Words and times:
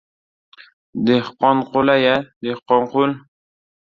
—Dehqonqul-ay, 1.05 2.05
Dehqonqul!.. 2.43 3.11